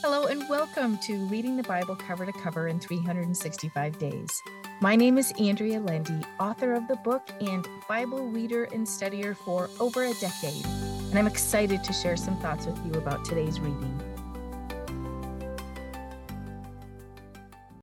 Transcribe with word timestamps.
Hello, 0.00 0.26
and 0.26 0.48
welcome 0.48 0.96
to 0.98 1.16
Reading 1.26 1.56
the 1.56 1.64
Bible 1.64 1.96
Cover 1.96 2.24
to 2.24 2.30
Cover 2.30 2.68
in 2.68 2.78
365 2.78 3.98
Days. 3.98 4.42
My 4.80 4.94
name 4.94 5.18
is 5.18 5.32
Andrea 5.40 5.80
Lendy, 5.80 6.20
author 6.38 6.74
of 6.74 6.86
the 6.86 6.94
book 6.94 7.28
and 7.40 7.66
Bible 7.88 8.28
reader 8.28 8.68
and 8.72 8.86
studier 8.86 9.36
for 9.36 9.68
over 9.80 10.04
a 10.04 10.14
decade, 10.14 10.64
and 10.64 11.18
I'm 11.18 11.26
excited 11.26 11.82
to 11.82 11.92
share 11.92 12.16
some 12.16 12.36
thoughts 12.36 12.64
with 12.64 12.78
you 12.86 12.92
about 12.92 13.24
today's 13.24 13.58
reading. 13.58 14.00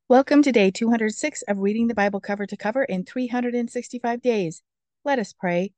Welcome 0.08 0.42
to 0.44 0.54
day 0.54 0.72
206 0.72 1.42
of 1.50 1.60
Reading 1.60 1.88
the 1.88 1.96
Bible 1.96 2.22
Cover 2.22 2.46
to 2.46 2.56
Cover 2.56 2.86
in 2.86 3.04
365 3.04 4.22
Days. 4.22 4.64
Let 5.04 5.20
us 5.20 5.34
pray. 5.34 5.74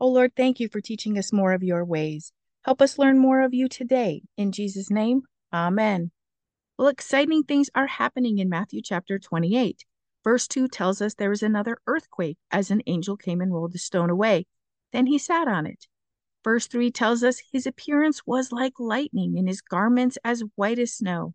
O 0.00 0.06
oh 0.06 0.10
Lord, 0.10 0.36
thank 0.36 0.60
you 0.60 0.68
for 0.68 0.80
teaching 0.80 1.18
us 1.18 1.32
more 1.32 1.52
of 1.52 1.64
your 1.64 1.84
ways. 1.84 2.32
Help 2.64 2.80
us 2.80 2.96
learn 2.96 3.18
more 3.18 3.40
of 3.40 3.52
you 3.52 3.68
today. 3.68 4.22
In 4.36 4.52
Jesus' 4.52 4.88
name, 4.88 5.22
Amen. 5.52 6.12
Well, 6.78 6.88
exciting 6.88 7.42
things 7.42 7.70
are 7.74 7.86
happening 7.86 8.38
in 8.38 8.48
Matthew 8.48 8.82
chapter 8.82 9.18
28. 9.18 9.84
Verse 10.22 10.46
2 10.46 10.68
tells 10.68 11.02
us 11.02 11.14
there 11.14 11.30
was 11.30 11.42
another 11.42 11.78
earthquake 11.86 12.38
as 12.50 12.70
an 12.70 12.82
angel 12.86 13.16
came 13.16 13.40
and 13.40 13.52
rolled 13.52 13.72
the 13.72 13.78
stone 13.78 14.10
away. 14.10 14.46
Then 14.92 15.06
he 15.06 15.18
sat 15.18 15.48
on 15.48 15.66
it. 15.66 15.86
Verse 16.44 16.66
3 16.66 16.90
tells 16.90 17.22
us 17.22 17.42
his 17.52 17.66
appearance 17.66 18.26
was 18.26 18.52
like 18.52 18.78
lightning 18.78 19.38
and 19.38 19.48
his 19.48 19.60
garments 19.60 20.18
as 20.24 20.42
white 20.54 20.78
as 20.78 20.94
snow. 20.94 21.34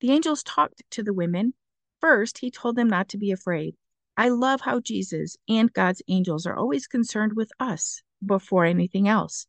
The 0.00 0.10
angels 0.10 0.42
talked 0.42 0.82
to 0.90 1.02
the 1.02 1.12
women. 1.12 1.54
First, 2.00 2.38
he 2.38 2.50
told 2.50 2.76
them 2.76 2.88
not 2.88 3.08
to 3.10 3.18
be 3.18 3.30
afraid. 3.30 3.76
I 4.16 4.28
love 4.28 4.60
how 4.62 4.80
Jesus 4.80 5.36
and 5.48 5.72
God's 5.72 6.02
angels 6.08 6.46
are 6.46 6.56
always 6.56 6.86
concerned 6.86 7.34
with 7.34 7.50
us 7.58 8.02
before 8.24 8.64
anything 8.64 9.08
else. 9.08 9.46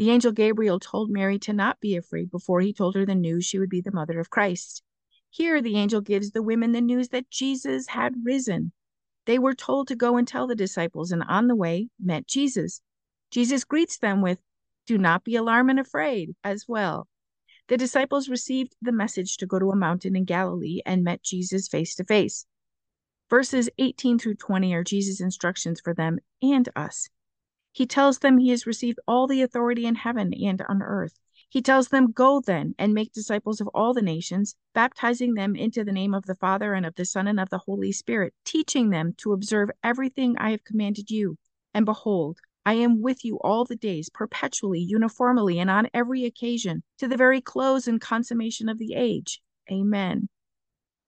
The 0.00 0.08
angel 0.08 0.32
Gabriel 0.32 0.80
told 0.80 1.10
Mary 1.10 1.38
to 1.40 1.52
not 1.52 1.78
be 1.78 1.94
afraid 1.94 2.30
before 2.30 2.62
he 2.62 2.72
told 2.72 2.94
her 2.94 3.04
the 3.04 3.14
news 3.14 3.44
she 3.44 3.58
would 3.58 3.68
be 3.68 3.82
the 3.82 3.92
mother 3.92 4.18
of 4.18 4.30
Christ. 4.30 4.82
Here, 5.28 5.60
the 5.60 5.76
angel 5.76 6.00
gives 6.00 6.30
the 6.30 6.42
women 6.42 6.72
the 6.72 6.80
news 6.80 7.10
that 7.10 7.28
Jesus 7.28 7.88
had 7.88 8.24
risen. 8.24 8.72
They 9.26 9.38
were 9.38 9.54
told 9.54 9.88
to 9.88 9.94
go 9.94 10.16
and 10.16 10.26
tell 10.26 10.46
the 10.46 10.54
disciples, 10.54 11.12
and 11.12 11.22
on 11.24 11.48
the 11.48 11.54
way 11.54 11.90
met 12.02 12.26
Jesus. 12.26 12.80
Jesus 13.30 13.62
greets 13.62 13.98
them 13.98 14.22
with, 14.22 14.38
Do 14.86 14.96
not 14.96 15.22
be 15.22 15.36
alarmed 15.36 15.68
and 15.68 15.78
afraid, 15.78 16.34
as 16.42 16.66
well. 16.66 17.06
The 17.68 17.76
disciples 17.76 18.30
received 18.30 18.76
the 18.80 18.92
message 18.92 19.36
to 19.36 19.46
go 19.46 19.58
to 19.58 19.70
a 19.70 19.76
mountain 19.76 20.16
in 20.16 20.24
Galilee 20.24 20.80
and 20.86 21.04
met 21.04 21.22
Jesus 21.22 21.68
face 21.68 21.94
to 21.96 22.04
face. 22.04 22.46
Verses 23.28 23.68
18 23.76 24.18
through 24.18 24.36
20 24.36 24.72
are 24.72 24.82
Jesus' 24.82 25.20
instructions 25.20 25.78
for 25.78 25.92
them 25.92 26.20
and 26.40 26.70
us. 26.74 27.10
He 27.72 27.86
tells 27.86 28.18
them 28.18 28.38
he 28.38 28.50
has 28.50 28.66
received 28.66 28.98
all 29.06 29.26
the 29.26 29.42
authority 29.42 29.86
in 29.86 29.94
heaven 29.94 30.34
and 30.34 30.60
on 30.68 30.82
earth. 30.82 31.18
He 31.48 31.62
tells 31.62 31.88
them, 31.88 32.12
Go 32.12 32.40
then 32.40 32.74
and 32.78 32.94
make 32.94 33.12
disciples 33.12 33.60
of 33.60 33.68
all 33.74 33.92
the 33.94 34.02
nations, 34.02 34.56
baptizing 34.72 35.34
them 35.34 35.56
into 35.56 35.84
the 35.84 35.92
name 35.92 36.14
of 36.14 36.26
the 36.26 36.34
Father 36.34 36.74
and 36.74 36.86
of 36.86 36.94
the 36.94 37.04
Son 37.04 37.26
and 37.26 37.40
of 37.40 37.48
the 37.48 37.58
Holy 37.58 37.92
Spirit, 37.92 38.34
teaching 38.44 38.90
them 38.90 39.14
to 39.18 39.32
observe 39.32 39.70
everything 39.82 40.36
I 40.38 40.50
have 40.50 40.64
commanded 40.64 41.10
you. 41.10 41.36
And 41.74 41.84
behold, 41.84 42.38
I 42.64 42.74
am 42.74 43.00
with 43.00 43.24
you 43.24 43.38
all 43.40 43.64
the 43.64 43.76
days, 43.76 44.10
perpetually, 44.10 44.80
uniformly, 44.80 45.58
and 45.58 45.70
on 45.70 45.88
every 45.94 46.24
occasion, 46.24 46.82
to 46.98 47.08
the 47.08 47.16
very 47.16 47.40
close 47.40 47.88
and 47.88 48.00
consummation 48.00 48.68
of 48.68 48.78
the 48.78 48.94
age. 48.94 49.40
Amen. 49.70 50.28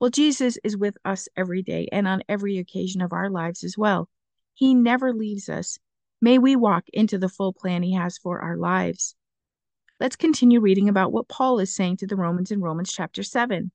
Well, 0.00 0.10
Jesus 0.10 0.58
is 0.64 0.76
with 0.76 0.96
us 1.04 1.28
every 1.36 1.62
day 1.62 1.88
and 1.92 2.08
on 2.08 2.22
every 2.28 2.58
occasion 2.58 3.00
of 3.02 3.12
our 3.12 3.30
lives 3.30 3.62
as 3.62 3.78
well. 3.78 4.08
He 4.54 4.74
never 4.74 5.12
leaves 5.12 5.48
us. 5.48 5.78
May 6.24 6.38
we 6.38 6.54
walk 6.54 6.88
into 6.92 7.18
the 7.18 7.28
full 7.28 7.52
plan 7.52 7.82
He 7.82 7.94
has 7.94 8.16
for 8.16 8.38
our 8.38 8.56
lives. 8.56 9.16
Let's 9.98 10.14
continue 10.14 10.60
reading 10.60 10.88
about 10.88 11.10
what 11.10 11.26
Paul 11.26 11.58
is 11.58 11.74
saying 11.74 11.96
to 11.96 12.06
the 12.06 12.14
Romans 12.14 12.52
in 12.52 12.60
Romans 12.60 12.92
chapter 12.92 13.24
7. 13.24 13.72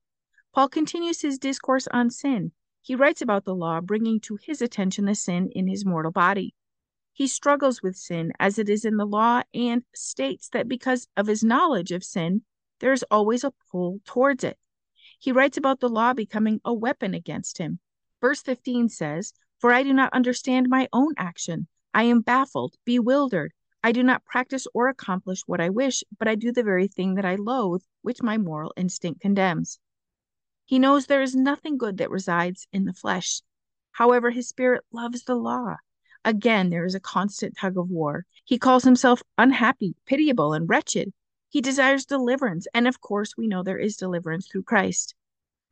Paul 0.55 0.69
continues 0.69 1.19
his 1.19 1.39
discourse 1.39 1.89
on 1.91 2.09
sin. 2.09 2.53
He 2.81 2.95
writes 2.95 3.21
about 3.21 3.43
the 3.43 3.53
law 3.53 3.81
bringing 3.81 4.21
to 4.21 4.37
his 4.41 4.61
attention 4.61 5.03
the 5.03 5.13
sin 5.13 5.49
in 5.55 5.67
his 5.67 5.85
mortal 5.85 6.13
body. 6.13 6.55
He 7.11 7.27
struggles 7.27 7.83
with 7.83 7.97
sin 7.97 8.31
as 8.39 8.57
it 8.57 8.69
is 8.69 8.85
in 8.85 8.95
the 8.95 9.05
law 9.05 9.41
and 9.53 9.83
states 9.93 10.47
that 10.53 10.69
because 10.69 11.05
of 11.17 11.27
his 11.27 11.43
knowledge 11.43 11.91
of 11.91 12.01
sin, 12.01 12.43
there 12.79 12.93
is 12.93 13.03
always 13.11 13.43
a 13.43 13.51
pull 13.69 13.99
towards 14.05 14.45
it. 14.45 14.57
He 15.19 15.33
writes 15.33 15.57
about 15.57 15.81
the 15.81 15.89
law 15.89 16.13
becoming 16.13 16.61
a 16.63 16.73
weapon 16.73 17.13
against 17.13 17.57
him. 17.57 17.79
Verse 18.21 18.41
15 18.41 18.87
says, 18.87 19.33
For 19.59 19.73
I 19.73 19.83
do 19.83 19.91
not 19.91 20.13
understand 20.13 20.69
my 20.69 20.87
own 20.93 21.13
action. 21.17 21.67
I 21.97 22.03
am 22.03 22.21
baffled, 22.21 22.75
bewildered. 22.85 23.53
I 23.83 23.91
do 23.91 24.03
not 24.03 24.23
practice 24.23 24.67
or 24.71 24.87
accomplish 24.87 25.41
what 25.47 25.59
I 25.59 25.71
wish, 25.71 26.03
but 26.19 26.27
I 26.27 26.35
do 26.35 26.51
the 26.51 26.61
very 26.61 26.87
thing 26.87 27.15
that 27.15 27.25
I 27.25 27.33
loathe, 27.33 27.81
which 28.03 28.21
my 28.21 28.37
moral 28.37 28.71
instinct 28.77 29.19
condemns. 29.19 29.79
He 30.63 30.77
knows 30.77 31.07
there 31.07 31.23
is 31.23 31.35
nothing 31.35 31.75
good 31.75 31.97
that 31.97 32.11
resides 32.11 32.67
in 32.71 32.85
the 32.85 32.93
flesh. 32.93 33.41
However, 33.93 34.29
his 34.29 34.47
spirit 34.47 34.85
loves 34.91 35.23
the 35.23 35.33
law. 35.33 35.77
Again, 36.23 36.69
there 36.69 36.85
is 36.85 36.93
a 36.93 36.99
constant 36.99 37.57
tug 37.57 37.79
of 37.79 37.89
war. 37.89 38.27
He 38.45 38.59
calls 38.59 38.83
himself 38.83 39.23
unhappy, 39.35 39.95
pitiable, 40.05 40.53
and 40.53 40.69
wretched. 40.69 41.13
He 41.49 41.61
desires 41.61 42.05
deliverance, 42.05 42.67
and 42.75 42.87
of 42.87 43.01
course, 43.01 43.35
we 43.35 43.47
know 43.47 43.63
there 43.63 43.79
is 43.79 43.97
deliverance 43.97 44.47
through 44.47 44.69
Christ. 44.69 45.15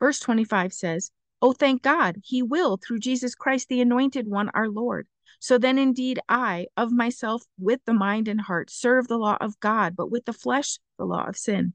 Verse 0.00 0.18
25 0.18 0.72
says, 0.72 1.12
Oh, 1.40 1.52
thank 1.52 1.82
God, 1.82 2.20
he 2.24 2.42
will, 2.42 2.78
through 2.78 2.98
Jesus 2.98 3.36
Christ, 3.36 3.68
the 3.68 3.80
anointed 3.80 4.26
one, 4.26 4.48
our 4.54 4.68
Lord. 4.68 5.06
So 5.38 5.58
then 5.58 5.78
indeed 5.78 6.18
I, 6.28 6.66
of 6.76 6.92
myself, 6.92 7.42
with 7.58 7.80
the 7.84 7.94
mind 7.94 8.28
and 8.28 8.40
heart, 8.40 8.70
serve 8.70 9.08
the 9.08 9.18
law 9.18 9.36
of 9.40 9.60
God, 9.60 9.94
but 9.96 10.10
with 10.10 10.24
the 10.24 10.32
flesh, 10.32 10.78
the 10.98 11.04
law 11.04 11.26
of 11.26 11.36
sin. 11.36 11.74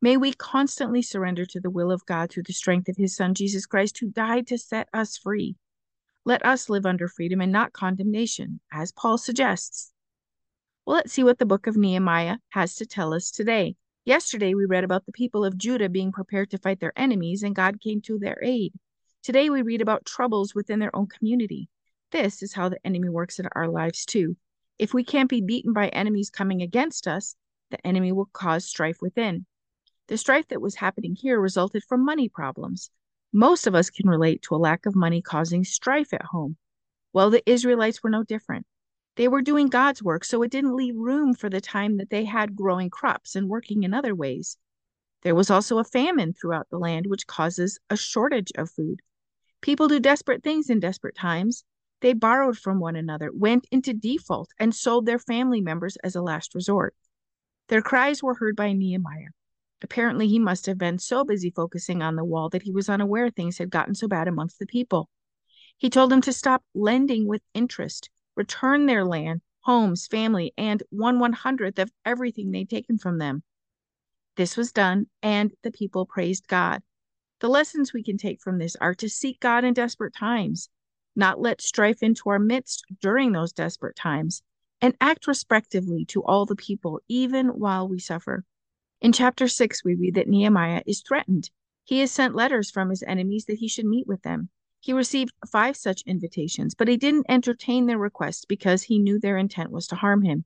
May 0.00 0.16
we 0.16 0.32
constantly 0.32 1.02
surrender 1.02 1.46
to 1.46 1.60
the 1.60 1.70
will 1.70 1.90
of 1.90 2.06
God 2.06 2.30
through 2.30 2.42
the 2.44 2.52
strength 2.52 2.88
of 2.88 2.96
his 2.96 3.16
Son, 3.16 3.34
Jesus 3.34 3.66
Christ, 3.66 3.98
who 3.98 4.10
died 4.10 4.46
to 4.48 4.58
set 4.58 4.88
us 4.92 5.16
free. 5.16 5.56
Let 6.24 6.44
us 6.44 6.68
live 6.68 6.86
under 6.86 7.08
freedom 7.08 7.40
and 7.40 7.52
not 7.52 7.72
condemnation, 7.72 8.60
as 8.72 8.92
Paul 8.92 9.18
suggests. 9.18 9.92
Well, 10.86 10.96
let's 10.96 11.12
see 11.12 11.24
what 11.24 11.38
the 11.38 11.46
book 11.46 11.66
of 11.66 11.76
Nehemiah 11.76 12.38
has 12.50 12.74
to 12.76 12.86
tell 12.86 13.14
us 13.14 13.30
today. 13.30 13.76
Yesterday, 14.04 14.54
we 14.54 14.66
read 14.66 14.84
about 14.84 15.06
the 15.06 15.12
people 15.12 15.44
of 15.44 15.56
Judah 15.56 15.88
being 15.88 16.12
prepared 16.12 16.50
to 16.50 16.58
fight 16.58 16.80
their 16.80 16.92
enemies, 16.96 17.42
and 17.42 17.54
God 17.54 17.80
came 17.80 18.02
to 18.02 18.18
their 18.18 18.38
aid. 18.42 18.74
Today, 19.22 19.48
we 19.48 19.62
read 19.62 19.80
about 19.80 20.04
troubles 20.04 20.54
within 20.54 20.78
their 20.78 20.94
own 20.94 21.06
community. 21.06 21.68
This 22.14 22.44
is 22.44 22.52
how 22.52 22.68
the 22.68 22.78
enemy 22.86 23.08
works 23.08 23.40
in 23.40 23.48
our 23.56 23.66
lives 23.66 24.04
too. 24.04 24.36
If 24.78 24.94
we 24.94 25.02
can't 25.02 25.28
be 25.28 25.40
beaten 25.40 25.72
by 25.72 25.88
enemies 25.88 26.30
coming 26.30 26.62
against 26.62 27.08
us, 27.08 27.34
the 27.72 27.84
enemy 27.84 28.12
will 28.12 28.30
cause 28.32 28.64
strife 28.64 29.02
within. 29.02 29.46
The 30.06 30.16
strife 30.16 30.46
that 30.50 30.60
was 30.60 30.76
happening 30.76 31.16
here 31.16 31.40
resulted 31.40 31.82
from 31.82 32.04
money 32.04 32.28
problems. 32.28 32.88
Most 33.32 33.66
of 33.66 33.74
us 33.74 33.90
can 33.90 34.08
relate 34.08 34.42
to 34.42 34.54
a 34.54 34.62
lack 34.62 34.86
of 34.86 34.94
money 34.94 35.22
causing 35.22 35.64
strife 35.64 36.14
at 36.14 36.26
home. 36.26 36.56
Well, 37.12 37.30
the 37.30 37.42
Israelites 37.50 38.00
were 38.00 38.10
no 38.10 38.22
different. 38.22 38.64
They 39.16 39.26
were 39.26 39.42
doing 39.42 39.66
God's 39.66 40.00
work, 40.00 40.24
so 40.24 40.40
it 40.42 40.52
didn't 40.52 40.76
leave 40.76 40.94
room 40.94 41.34
for 41.34 41.50
the 41.50 41.60
time 41.60 41.96
that 41.96 42.10
they 42.10 42.26
had 42.26 42.54
growing 42.54 42.90
crops 42.90 43.34
and 43.34 43.48
working 43.48 43.82
in 43.82 43.92
other 43.92 44.14
ways. 44.14 44.56
There 45.22 45.34
was 45.34 45.50
also 45.50 45.78
a 45.78 45.84
famine 45.84 46.32
throughout 46.32 46.68
the 46.70 46.78
land, 46.78 47.08
which 47.08 47.26
causes 47.26 47.80
a 47.90 47.96
shortage 47.96 48.52
of 48.54 48.70
food. 48.70 49.00
People 49.62 49.88
do 49.88 49.98
desperate 49.98 50.44
things 50.44 50.70
in 50.70 50.78
desperate 50.78 51.16
times, 51.16 51.64
they 52.04 52.12
borrowed 52.12 52.58
from 52.58 52.80
one 52.80 52.96
another, 52.96 53.30
went 53.32 53.66
into 53.70 53.94
default, 53.94 54.50
and 54.58 54.74
sold 54.74 55.06
their 55.06 55.18
family 55.18 55.62
members 55.62 55.96
as 56.04 56.14
a 56.14 56.20
last 56.20 56.54
resort. 56.54 56.94
Their 57.68 57.80
cries 57.80 58.22
were 58.22 58.34
heard 58.34 58.56
by 58.56 58.74
Nehemiah. 58.74 59.28
Apparently, 59.80 60.28
he 60.28 60.38
must 60.38 60.66
have 60.66 60.76
been 60.76 60.98
so 60.98 61.24
busy 61.24 61.50
focusing 61.50 62.02
on 62.02 62.14
the 62.14 62.22
wall 62.22 62.50
that 62.50 62.60
he 62.60 62.72
was 62.72 62.90
unaware 62.90 63.30
things 63.30 63.56
had 63.56 63.70
gotten 63.70 63.94
so 63.94 64.06
bad 64.06 64.28
amongst 64.28 64.58
the 64.58 64.66
people. 64.66 65.08
He 65.78 65.88
told 65.88 66.10
them 66.10 66.20
to 66.20 66.32
stop 66.34 66.62
lending 66.74 67.26
with 67.26 67.40
interest, 67.54 68.10
return 68.36 68.84
their 68.84 69.06
land, 69.06 69.40
homes, 69.60 70.06
family, 70.06 70.52
and 70.58 70.82
one 70.90 71.18
one 71.18 71.32
hundredth 71.32 71.78
of 71.78 71.90
everything 72.04 72.50
they'd 72.50 72.68
taken 72.68 72.98
from 72.98 73.16
them. 73.16 73.42
This 74.36 74.58
was 74.58 74.72
done, 74.72 75.06
and 75.22 75.54
the 75.62 75.72
people 75.72 76.04
praised 76.04 76.48
God. 76.48 76.82
The 77.40 77.48
lessons 77.48 77.94
we 77.94 78.02
can 78.02 78.18
take 78.18 78.42
from 78.42 78.58
this 78.58 78.76
are 78.76 78.94
to 78.96 79.08
seek 79.08 79.40
God 79.40 79.64
in 79.64 79.72
desperate 79.72 80.14
times, 80.14 80.68
not 81.16 81.40
let 81.40 81.60
strife 81.60 82.02
into 82.02 82.28
our 82.30 82.38
midst 82.38 82.84
during 83.00 83.32
those 83.32 83.52
desperate 83.52 83.96
times, 83.96 84.42
and 84.80 84.96
act 85.00 85.26
respectively 85.26 86.04
to 86.04 86.22
all 86.24 86.46
the 86.46 86.56
people, 86.56 87.00
even 87.08 87.48
while 87.48 87.88
we 87.88 87.98
suffer. 87.98 88.44
In 89.00 89.12
chapter 89.12 89.48
6, 89.48 89.84
we 89.84 89.94
read 89.94 90.14
that 90.14 90.28
Nehemiah 90.28 90.82
is 90.86 91.02
threatened. 91.02 91.50
He 91.84 92.00
has 92.00 92.10
sent 92.10 92.34
letters 92.34 92.70
from 92.70 92.90
his 92.90 93.02
enemies 93.02 93.44
that 93.46 93.58
he 93.58 93.68
should 93.68 93.86
meet 93.86 94.06
with 94.06 94.22
them. 94.22 94.48
He 94.80 94.92
received 94.92 95.32
five 95.50 95.76
such 95.76 96.02
invitations, 96.06 96.74
but 96.74 96.88
he 96.88 96.96
didn't 96.96 97.26
entertain 97.28 97.86
their 97.86 97.98
requests 97.98 98.44
because 98.44 98.82
he 98.82 98.98
knew 98.98 99.18
their 99.18 99.38
intent 99.38 99.70
was 99.70 99.86
to 99.88 99.96
harm 99.96 100.22
him. 100.22 100.44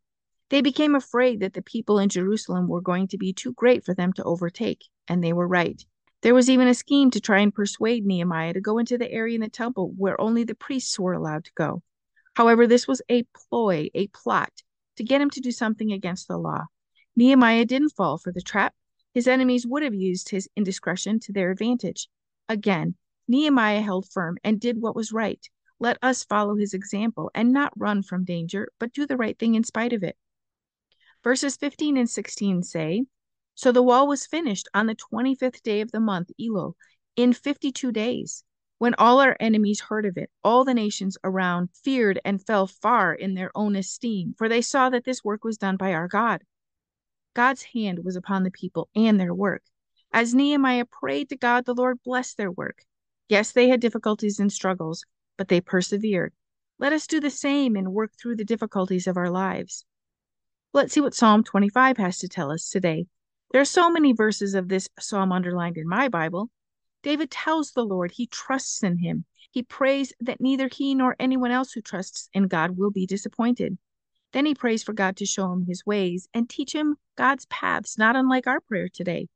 They 0.51 0.61
became 0.61 0.95
afraid 0.95 1.41
that 1.41 1.55
the 1.55 1.63
people 1.63 1.99
in 1.99 2.09
Jerusalem 2.09 2.69
were 2.69 2.81
going 2.81 3.09
to 3.09 3.19
be 3.19 3.33
too 3.33 3.53
great 3.53 3.85
for 3.85 3.95
them 3.95 4.13
to 4.15 4.25
overtake, 4.25 4.85
and 5.07 5.23
they 5.23 5.33
were 5.33 5.49
right. 5.49 5.85
There 6.23 6.35
was 6.35 6.51
even 6.51 6.67
a 6.67 6.75
scheme 6.75 7.11
to 7.13 7.21
try 7.21 7.41
and 7.41 7.55
persuade 7.55 8.05
Nehemiah 8.05 8.53
to 8.53 8.61
go 8.61 8.79
into 8.79 8.99
the 8.99 9.11
area 9.11 9.37
in 9.37 9.41
the 9.41 9.49
temple 9.49 9.93
where 9.97 10.21
only 10.21 10.43
the 10.43 10.55
priests 10.55 10.99
were 10.99 11.13
allowed 11.13 11.45
to 11.45 11.53
go. 11.55 11.83
However, 12.35 12.67
this 12.67 12.89
was 12.89 13.03
a 13.09 13.25
ploy, 13.35 13.89
a 13.95 14.09
plot 14.09 14.63
to 14.97 15.05
get 15.05 15.21
him 15.21 15.31
to 15.31 15.41
do 15.41 15.53
something 15.53 15.93
against 15.93 16.27
the 16.27 16.37
law. 16.37 16.67
Nehemiah 17.15 17.65
didn't 17.65 17.91
fall 17.97 18.19
for 18.19 18.33
the 18.33 18.41
trap. 18.41 18.75
His 19.15 19.29
enemies 19.29 19.67
would 19.67 19.83
have 19.83 19.95
used 19.95 20.29
his 20.29 20.49
indiscretion 20.57 21.21
to 21.21 21.33
their 21.33 21.51
advantage. 21.51 22.09
Again, 22.49 22.97
Nehemiah 23.29 23.81
held 23.81 24.09
firm 24.11 24.39
and 24.43 24.61
did 24.61 24.81
what 24.81 24.97
was 24.97 25.13
right. 25.13 25.45
Let 25.79 25.99
us 26.03 26.25
follow 26.25 26.57
his 26.57 26.75
example 26.75 27.31
and 27.35 27.53
not 27.53 27.73
run 27.77 28.03
from 28.03 28.25
danger, 28.25 28.71
but 28.81 28.93
do 28.93 29.07
the 29.07 29.17
right 29.17 29.39
thing 29.39 29.55
in 29.55 29.63
spite 29.63 29.93
of 29.93 30.03
it. 30.03 30.17
Verses 31.23 31.57
15 31.57 31.97
and 31.97 32.11
16 32.11 32.63
say, 32.65 33.05
So 33.59 33.73
the 33.73 33.83
wall 33.83 34.07
was 34.07 34.25
finished 34.25 34.69
on 34.73 34.87
the 34.87 34.95
25th 34.95 35.65
day 35.65 35.81
of 35.81 35.91
the 35.91 35.99
month, 35.99 36.31
Elul, 36.41 36.75
in 37.17 37.33
52 37.33 37.91
days. 37.91 38.45
When 38.79 38.95
all 38.95 39.19
our 39.19 39.37
enemies 39.41 39.81
heard 39.81 40.07
of 40.07 40.17
it, 40.17 40.31
all 40.45 40.65
the 40.65 40.75
nations 40.75 41.19
around 41.25 41.71
feared 41.83 42.21
and 42.25 42.41
fell 42.41 42.69
far 42.69 43.13
in 43.13 43.35
their 43.35 43.51
own 43.57 43.75
esteem, 43.75 44.37
for 44.39 44.49
they 44.49 44.63
saw 44.63 44.91
that 44.91 45.03
this 45.03 45.25
work 45.25 45.43
was 45.43 45.59
done 45.59 45.77
by 45.77 45.93
our 45.93 46.07
God. 46.07 46.45
God's 47.35 47.63
hand 47.65 48.05
was 48.05 48.15
upon 48.15 48.45
the 48.45 48.53
people 48.53 48.91
and 48.95 49.19
their 49.19 49.35
work. 49.35 49.65
As 50.13 50.37
Nehemiah 50.37 50.85
prayed 50.85 51.29
to 51.31 51.37
God, 51.37 51.65
the 51.65 51.75
Lord 51.75 52.01
blessed 52.05 52.37
their 52.37 52.53
work. 52.53 52.85
Yes, 53.29 53.51
they 53.51 53.67
had 53.67 53.81
difficulties 53.81 54.39
and 54.39 54.53
struggles, 54.53 55.05
but 55.37 55.49
they 55.49 55.61
persevered. 55.61 56.33
Let 56.79 56.93
us 56.93 57.09
do 57.09 57.19
the 57.19 57.29
same 57.29 57.75
and 57.75 57.93
work 57.93 58.13
through 58.17 58.37
the 58.37 58.45
difficulties 58.45 59.09
of 59.09 59.17
our 59.17 59.31
lives. 59.31 59.85
Let's 60.73 60.93
see 60.93 61.01
what 61.01 61.17
Psalm 61.17 61.43
25 61.43 61.97
has 61.97 62.19
to 62.21 62.29
tell 62.29 62.53
us 62.53 62.71
today. 62.71 63.09
There 63.51 63.61
are 63.61 63.65
so 63.65 63.91
many 63.91 64.13
verses 64.13 64.55
of 64.55 64.69
this 64.69 64.89
psalm 64.99 65.33
underlined 65.33 65.79
in 65.79 65.89
my 65.89 66.09
Bible. 66.09 66.51
David 67.03 67.31
tells 67.31 67.73
the 67.73 67.85
Lord 67.85 68.11
he 68.11 68.27
trusts 68.27 68.83
in 68.83 68.99
him. 68.99 69.25
He 69.51 69.63
prays 69.63 70.13
that 70.21 70.41
neither 70.41 70.69
he 70.69 70.95
nor 70.95 71.17
anyone 71.19 71.51
else 71.51 71.73
who 71.73 71.81
trusts 71.81 72.29
in 72.35 72.49
God 72.49 72.77
will 72.77 72.91
be 72.91 73.07
disappointed. 73.07 73.79
Then 74.33 74.45
he 74.45 74.55
prays 74.55 74.83
for 74.83 74.93
God 74.93 75.17
to 75.17 75.27
show 75.27 75.51
him 75.51 75.65
his 75.65 75.87
ways 75.87 76.29
and 76.35 76.49
teach 76.49 76.75
him 76.75 76.97
God's 77.17 77.47
paths, 77.47 77.97
not 77.97 78.17
unlike 78.17 78.47
our 78.47 78.61
prayer 78.61 78.89
today. 78.89 79.29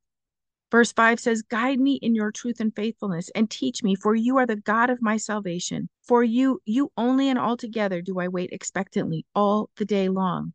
Verse 0.71 0.93
5 0.93 1.19
says, 1.19 1.43
Guide 1.43 1.81
me 1.81 1.95
in 2.03 2.15
your 2.15 2.33
truth 2.33 2.61
and 2.61 2.75
faithfulness, 2.75 3.31
and 3.35 3.51
teach 3.51 3.83
me, 3.83 3.95
for 3.95 4.15
you 4.15 4.37
are 4.39 4.47
the 4.47 4.57
God 4.57 4.91
of 4.91 5.03
my 5.03 5.17
salvation. 5.17 5.89
For 6.03 6.23
you, 6.23 6.61
you 6.65 6.91
only 6.97 7.29
and 7.29 7.39
altogether 7.39 8.03
do 8.03 8.19
I 8.19 8.29
wait 8.29 8.53
expectantly 8.53 9.25
all 9.35 9.71
the 9.77 9.85
day 9.85 10.09
long. 10.09 10.53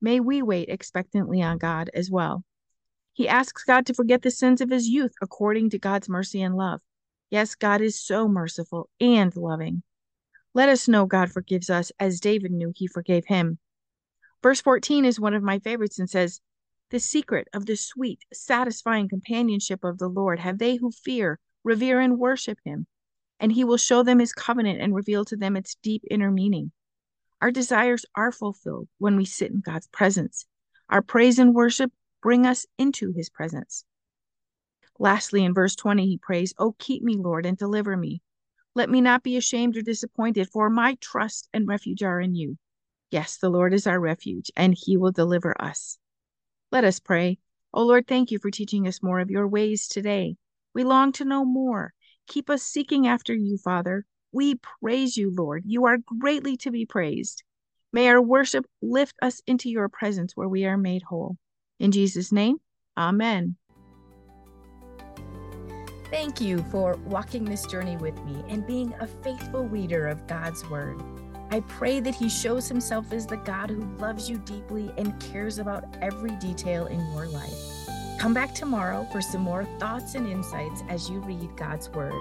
May 0.00 0.20
we 0.20 0.42
wait 0.42 0.68
expectantly 0.68 1.42
on 1.42 1.58
God 1.58 1.90
as 1.92 2.10
well. 2.10 2.44
He 3.18 3.26
asks 3.26 3.64
God 3.64 3.84
to 3.86 3.94
forget 3.94 4.22
the 4.22 4.30
sins 4.30 4.60
of 4.60 4.70
his 4.70 4.86
youth 4.86 5.12
according 5.20 5.70
to 5.70 5.78
God's 5.80 6.08
mercy 6.08 6.40
and 6.40 6.54
love. 6.54 6.80
Yes, 7.30 7.56
God 7.56 7.80
is 7.80 8.00
so 8.00 8.28
merciful 8.28 8.90
and 9.00 9.34
loving. 9.34 9.82
Let 10.54 10.68
us 10.68 10.86
know 10.86 11.04
God 11.04 11.32
forgives 11.32 11.68
us 11.68 11.90
as 11.98 12.20
David 12.20 12.52
knew 12.52 12.72
he 12.76 12.86
forgave 12.86 13.26
him. 13.26 13.58
Verse 14.40 14.60
14 14.60 15.04
is 15.04 15.18
one 15.18 15.34
of 15.34 15.42
my 15.42 15.58
favorites 15.58 15.98
and 15.98 16.08
says, 16.08 16.40
The 16.90 17.00
secret 17.00 17.48
of 17.52 17.66
the 17.66 17.74
sweet, 17.74 18.20
satisfying 18.32 19.08
companionship 19.08 19.82
of 19.82 19.98
the 19.98 20.08
Lord 20.08 20.38
have 20.38 20.58
they 20.58 20.76
who 20.76 20.92
fear, 20.92 21.40
revere, 21.64 21.98
and 21.98 22.20
worship 22.20 22.60
him, 22.64 22.86
and 23.40 23.50
he 23.50 23.64
will 23.64 23.78
show 23.78 24.04
them 24.04 24.20
his 24.20 24.32
covenant 24.32 24.80
and 24.80 24.94
reveal 24.94 25.24
to 25.24 25.36
them 25.36 25.56
its 25.56 25.74
deep 25.82 26.04
inner 26.08 26.30
meaning. 26.30 26.70
Our 27.42 27.50
desires 27.50 28.06
are 28.14 28.30
fulfilled 28.30 28.86
when 28.98 29.16
we 29.16 29.24
sit 29.24 29.50
in 29.50 29.58
God's 29.58 29.88
presence. 29.88 30.46
Our 30.88 31.02
praise 31.02 31.40
and 31.40 31.52
worship 31.52 31.90
bring 32.22 32.46
us 32.46 32.66
into 32.78 33.12
his 33.12 33.30
presence. 33.30 33.84
Lastly, 34.98 35.44
in 35.44 35.54
verse 35.54 35.76
20, 35.76 36.06
he 36.06 36.18
prays, 36.18 36.54
Oh, 36.58 36.74
keep 36.78 37.02
me, 37.02 37.16
Lord, 37.16 37.46
and 37.46 37.56
deliver 37.56 37.96
me. 37.96 38.20
Let 38.74 38.90
me 38.90 39.00
not 39.00 39.22
be 39.22 39.36
ashamed 39.36 39.76
or 39.76 39.82
disappointed, 39.82 40.50
for 40.50 40.68
my 40.70 40.96
trust 41.00 41.48
and 41.52 41.68
refuge 41.68 42.02
are 42.02 42.20
in 42.20 42.34
you. 42.34 42.58
Yes, 43.10 43.38
the 43.38 43.48
Lord 43.48 43.72
is 43.72 43.86
our 43.86 43.98
refuge, 43.98 44.50
and 44.56 44.74
he 44.76 44.96
will 44.96 45.12
deliver 45.12 45.60
us. 45.60 45.98
Let 46.70 46.84
us 46.84 47.00
pray. 47.00 47.38
Oh 47.72 47.84
Lord, 47.84 48.06
thank 48.06 48.30
you 48.30 48.38
for 48.38 48.50
teaching 48.50 48.86
us 48.86 49.02
more 49.02 49.20
of 49.20 49.30
your 49.30 49.48
ways 49.48 49.88
today. 49.88 50.36
We 50.74 50.84
long 50.84 51.12
to 51.12 51.24
know 51.24 51.44
more. 51.44 51.94
Keep 52.26 52.50
us 52.50 52.62
seeking 52.62 53.06
after 53.06 53.34
you, 53.34 53.56
Father. 53.56 54.04
We 54.32 54.56
praise 54.56 55.16
you, 55.16 55.30
Lord. 55.34 55.62
You 55.66 55.86
are 55.86 55.98
greatly 55.98 56.56
to 56.58 56.70
be 56.70 56.84
praised. 56.84 57.42
May 57.92 58.08
our 58.08 58.20
worship 58.20 58.66
lift 58.82 59.16
us 59.22 59.40
into 59.46 59.70
your 59.70 59.88
presence 59.88 60.36
where 60.36 60.48
we 60.48 60.66
are 60.66 60.76
made 60.76 61.02
whole. 61.02 61.38
In 61.78 61.92
Jesus' 61.92 62.32
name, 62.32 62.58
Amen. 62.96 63.56
Thank 66.10 66.40
you 66.40 66.64
for 66.70 66.96
walking 67.04 67.44
this 67.44 67.66
journey 67.66 67.96
with 67.98 68.18
me 68.24 68.42
and 68.48 68.66
being 68.66 68.94
a 68.98 69.06
faithful 69.06 69.68
reader 69.68 70.08
of 70.08 70.26
God's 70.26 70.68
Word. 70.68 71.00
I 71.50 71.60
pray 71.60 72.00
that 72.00 72.14
He 72.14 72.28
shows 72.28 72.66
Himself 72.66 73.12
as 73.12 73.26
the 73.26 73.36
God 73.36 73.70
who 73.70 73.82
loves 73.98 74.28
you 74.28 74.38
deeply 74.38 74.90
and 74.96 75.18
cares 75.20 75.58
about 75.58 75.84
every 76.00 76.32
detail 76.36 76.86
in 76.86 76.98
your 77.12 77.26
life. 77.26 77.54
Come 78.18 78.34
back 78.34 78.54
tomorrow 78.54 79.06
for 79.12 79.20
some 79.20 79.42
more 79.42 79.64
thoughts 79.78 80.14
and 80.14 80.26
insights 80.26 80.82
as 80.88 81.08
you 81.08 81.20
read 81.20 81.56
God's 81.56 81.88
Word. 81.90 82.12